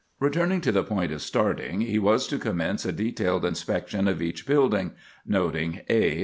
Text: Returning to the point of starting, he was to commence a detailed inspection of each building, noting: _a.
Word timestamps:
Returning 0.19 0.61
to 0.61 0.71
the 0.71 0.83
point 0.83 1.11
of 1.11 1.21
starting, 1.21 1.81
he 1.81 1.99
was 1.99 2.25
to 2.25 2.39
commence 2.39 2.85
a 2.85 2.91
detailed 2.91 3.45
inspection 3.45 4.07
of 4.07 4.19
each 4.19 4.47
building, 4.47 4.93
noting: 5.27 5.81
_a. 5.91 6.19